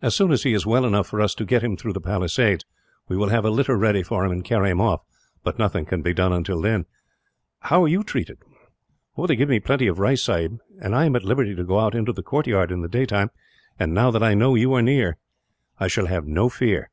[0.00, 2.64] As soon as he is well enough for us to get him through the palisades,
[3.08, 5.02] we will have a litter ready for him, and carry him off;
[5.44, 6.86] but nothing can be done until then.
[7.60, 8.38] "How are you treated?"
[9.26, 11.94] "They give me plenty of rice, sahib, and I am at liberty to go out
[11.94, 13.30] into the courtyard in the daytime
[13.78, 15.18] and, now that I know that you are near,
[15.78, 16.88] I shall have no fear.